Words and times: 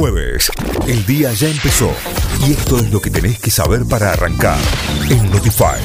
jueves. 0.00 0.50
El 0.88 1.04
día 1.04 1.30
ya 1.34 1.50
empezó 1.50 1.92
y 2.48 2.52
esto 2.52 2.78
es 2.78 2.90
lo 2.90 3.00
que 3.00 3.10
tenés 3.10 3.38
que 3.38 3.50
saber 3.50 3.82
para 3.86 4.14
arrancar 4.14 4.58
en 5.10 5.30
Notify. 5.30 5.76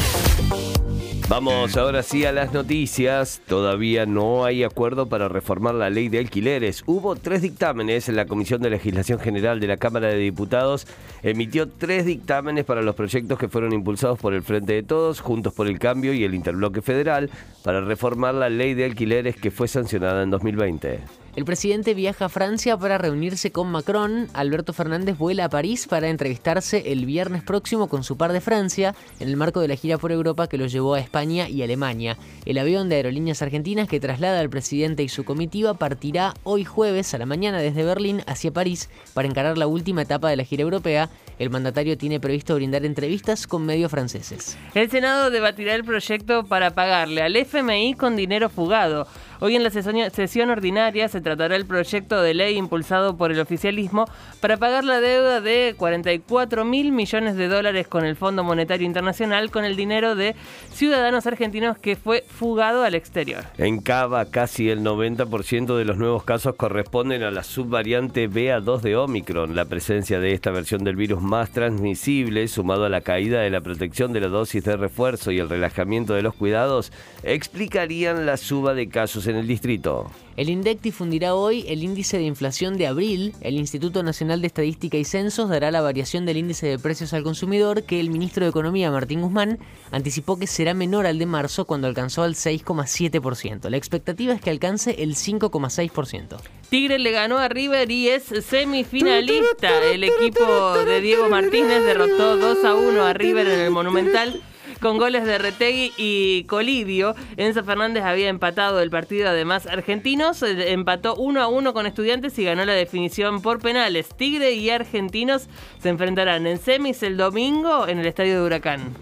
Vamos 1.28 1.76
ahora 1.76 2.02
sí 2.02 2.24
a 2.24 2.32
las 2.32 2.54
noticias. 2.54 3.42
Todavía 3.46 4.06
no 4.06 4.46
hay 4.46 4.64
acuerdo 4.64 5.10
para 5.10 5.28
reformar 5.28 5.76
la 5.76 5.90
ley 5.90 6.08
de 6.08 6.20
alquileres. 6.20 6.84
Hubo 6.86 7.18
tres 7.18 7.42
dictámenes 7.42 8.08
en 8.08 8.16
la 8.16 8.26
Comisión 8.26 8.62
de 8.62 8.70
Legislación 8.70 9.20
General 9.20 9.60
de 9.60 9.68
la 9.68 9.76
Cámara 9.76 10.08
de 10.08 10.18
Diputados. 10.18 10.88
Emitió 11.22 11.68
tres 11.68 12.06
dictámenes 12.06 12.64
para 12.64 12.84
los 12.84 12.96
proyectos 12.96 13.38
que 13.38 13.50
fueron 13.50 13.74
impulsados 13.74 14.18
por 14.18 14.34
el 14.34 14.44
Frente 14.44 14.72
de 14.72 14.84
Todos, 14.84 15.20
Juntos 15.20 15.54
por 15.54 15.68
el 15.68 15.78
Cambio 15.78 16.14
y 16.14 16.24
el 16.24 16.36
Interbloque 16.36 16.82
Federal 16.82 17.30
para 17.66 17.82
reformar 17.82 18.34
la 18.36 18.50
ley 18.50 18.76
de 18.76 18.86
alquileres 18.86 19.36
que 19.36 19.52
fue 19.52 19.68
sancionada 19.68 20.24
en 20.24 20.30
2020. 20.30 21.25
El 21.36 21.44
presidente 21.44 21.94
viaja 21.94 22.26
a 22.26 22.30
Francia 22.30 22.78
para 22.78 22.98
reunirse 22.98 23.52
con 23.52 23.70
Macron. 23.70 24.30
Alberto 24.34 24.72
Fernández 24.72 25.18
vuela 25.18 25.44
a 25.44 25.50
París 25.50 25.86
para 25.86 26.08
entrevistarse 26.08 26.94
el 26.94 27.06
viernes 27.06 27.44
próximo 27.44 27.90
con 27.90 28.06
su 28.06 28.16
par 28.16 28.32
de 28.32 28.40
Francia 28.40 28.96
en 29.20 29.28
el 29.28 29.36
marco 29.36 29.60
de 29.60 29.68
la 29.68 29.76
gira 29.76 29.98
por 29.98 30.14
Europa 30.14 30.48
que 30.48 30.58
lo 30.58 30.66
llevó 30.66 30.94
a 30.94 31.02
España 31.02 31.50
y 31.50 31.62
Alemania. 31.62 32.18
El 32.46 32.58
avión 32.58 32.88
de 32.88 32.96
Aerolíneas 32.96 33.42
Argentinas 33.42 33.90
que 33.90 34.00
traslada 34.00 34.40
al 34.40 34.50
presidente 34.50 35.04
y 35.04 35.10
su 35.10 35.26
comitiva 35.26 35.74
partirá 35.74 36.36
hoy 36.46 36.64
jueves 36.64 37.14
a 37.14 37.18
la 37.18 37.26
mañana 37.26 37.60
desde 37.60 37.84
Berlín 37.84 38.22
hacia 38.28 38.54
París 38.54 38.90
para 39.14 39.28
encarar 39.28 39.58
la 39.58 39.68
última 39.68 40.04
etapa 40.04 40.30
de 40.30 40.38
la 40.38 40.46
gira 40.46 40.64
europea. 40.64 41.10
El 41.38 41.50
mandatario 41.50 41.98
tiene 41.98 42.20
previsto 42.20 42.56
brindar 42.56 42.86
entrevistas 42.86 43.48
con 43.48 43.66
medios 43.66 43.92
franceses. 43.92 44.58
El 44.74 44.90
Senado 44.90 45.30
debatirá 45.30 45.76
el 45.76 45.84
proyecto 45.84 46.46
para 46.46 46.72
pagarle 46.72 47.22
al 47.22 47.36
FMI 47.36 47.96
con 47.96 48.16
dinero 48.16 48.50
fugado. 48.50 49.08
Hoy 49.42 49.56
en 49.56 49.64
la 49.64 49.70
sesión 49.70 50.50
ordinaria 50.50 51.10
se 51.10 51.20
tratará 51.20 51.56
el 51.58 51.66
proyecto 51.66 52.22
de 52.22 52.34
ley 52.34 52.56
impulsado 52.56 53.18
por 53.18 53.32
el 53.32 53.40
oficialismo 53.40 54.06
para 54.40 54.58
pagar 54.58 54.86
la 54.86 55.02
deuda 55.02 55.42
de 55.42 55.76
44 55.78 56.64
mil 56.64 56.94
millones 56.94 57.36
de 57.36 57.50
dólares 57.50 57.88
con 57.88 58.06
el 58.06 58.16
Fondo 58.16 58.44
Monetario 58.44 58.88
Internacional 58.88 59.52
con 59.52 59.66
el 59.66 59.76
dinero 59.76 60.16
de 60.16 60.36
ciudadanos 60.72 61.28
argentinos 61.28 61.78
que 61.78 61.98
fue 61.98 62.24
fugado 62.28 62.84
al 62.84 62.96
exterior. 62.96 63.44
En 63.58 63.82
Cava, 63.82 64.26
casi 64.26 64.70
el 64.70 64.82
90% 64.82 65.76
de 65.76 65.86
los 65.86 65.98
nuevos 65.98 66.24
casos 66.24 66.56
corresponden 66.56 67.24
a 67.24 67.32
la 67.32 67.44
subvariante 67.44 68.30
BA2 68.30 68.82
de 68.82 68.96
Omicron. 68.96 69.56
La 69.56 69.66
presencia 69.66 70.20
de 70.20 70.32
esta 70.32 70.52
versión 70.52 70.84
del 70.84 70.96
virus 70.96 71.22
más 71.26 71.52
transmisible, 71.52 72.48
sumado 72.48 72.86
a 72.86 72.90
la 72.90 73.02
caída 73.02 73.42
de 73.42 73.50
la 73.50 73.62
protección 73.62 74.14
de 74.14 74.22
la 74.22 74.28
dosis 74.28 74.64
de 74.64 74.78
refuerzo 74.78 75.32
y 75.32 75.40
el 75.40 75.50
relajamiento 75.50 76.14
de 76.14 76.22
los 76.22 76.36
cuidados, 76.36 76.92
explicarían 77.24 78.26
la 78.26 78.38
suba 78.38 78.74
de 78.74 78.88
casos 78.88 79.28
en 79.28 79.36
el 79.36 79.48
distrito. 79.48 80.10
El 80.38 80.50
INDEC 80.50 80.82
difundirá 80.82 81.34
hoy 81.34 81.64
el 81.70 81.82
índice 81.82 82.18
de 82.18 82.26
inflación 82.26 82.78
de 82.78 82.88
abril. 82.88 83.34
El 83.40 83.56
Instituto 83.56 84.04
Nacional 84.04 84.42
de 84.42 84.48
Estadística 84.48 84.98
y 84.98 85.06
Censos 85.06 85.50
dará 85.50 85.72
la 85.72 85.80
variación 85.80 86.26
del 86.26 86.36
índice 86.36 86.68
de 86.68 86.78
precios 86.78 87.14
al 87.14 87.24
consumidor 87.24 87.84
que 87.84 88.02
el 88.02 88.10
ministro 88.10 88.44
de 88.44 88.50
Economía, 88.50 88.92
Martín 88.92 89.22
Guzmán, 89.22 89.60
anticipó 89.92 90.38
que 90.38 90.46
será 90.46 90.74
menor 90.74 91.06
al 91.06 91.20
de 91.20 91.26
marzo 91.26 91.64
cuando 91.64 91.88
alcanzó 91.88 92.24
al 92.24 92.36
6,7%. 92.36 93.70
La 93.70 93.78
expectativa 93.78 94.34
es 94.34 94.42
que 94.42 94.50
alcance 94.50 95.04
el 95.04 95.16
5,6%. 95.16 96.38
Tigre 96.70 97.00
le 97.00 97.12
ganó 97.12 97.38
a 97.38 97.48
River 97.48 97.90
y 97.90 98.10
es 98.10 98.24
semifinalista. 98.24 99.84
El 99.86 100.04
equipo 100.04 100.84
de 100.86 101.00
Diego 101.00 101.30
Martínez 101.30 101.86
derrotó 101.86 102.36
2 102.36 102.66
a 102.66 102.76
1 102.76 103.06
a 103.06 103.14
River 103.14 103.48
en 103.48 103.60
el 103.62 103.72
Monumental 103.72 104.42
con 104.80 104.98
goles 104.98 105.26
de 105.26 105.38
Retegui 105.38 105.94
y 105.98 106.44
Colidio. 106.46 107.16
Enzo 107.38 107.64
Fernández 107.64 108.04
había 108.04 108.30
empatado 108.30 108.80
el 108.80 108.90
partido, 108.90 109.30
además 109.30 109.68
argentinos, 109.68 110.42
eh, 110.44 110.72
empató 110.72 111.16
1 111.16 111.42
a 111.42 111.48
1 111.48 111.74
con 111.74 111.86
estudiantes 111.86 112.38
y 112.40 112.44
ganó 112.44 112.66
la 112.66 112.74
definición 112.74 113.42
por 113.42 113.60
penales. 113.60 114.10
Tigre 114.16 114.54
y 114.54 114.70
argentinos 114.70 115.48
se 115.82 115.90
enfrentarán 115.90 116.48
en 116.48 116.60
semis 116.60 117.04
el 117.04 117.18
domingo 117.18 117.88
en 117.88 118.00
el 118.00 118.06
estadio 118.06 118.40
de 118.40 118.46
Huracán. 118.46 118.96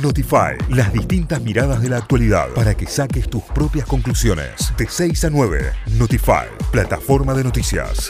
Notify, 0.00 0.56
las 0.70 0.92
distintas 0.92 1.42
miradas 1.42 1.82
de 1.82 1.90
la 1.90 1.98
actualidad 1.98 2.48
para 2.54 2.74
que 2.74 2.86
saques 2.86 3.28
tus 3.28 3.42
propias 3.42 3.86
conclusiones. 3.86 4.72
De 4.78 4.86
6 4.88 5.24
a 5.24 5.30
9, 5.30 5.72
Notify, 5.98 6.46
plataforma 6.70 7.34
de 7.34 7.44
noticias. 7.44 8.08